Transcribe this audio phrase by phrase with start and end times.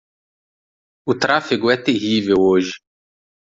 [1.05, 2.71] O tráfego é terrível hoje.